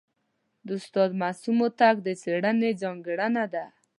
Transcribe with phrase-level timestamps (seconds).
[0.65, 3.65] د استاد معصوم هوتک د څېړني ځانګړنه ده.